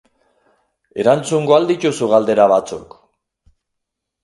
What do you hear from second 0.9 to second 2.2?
Erantzungo al dituzu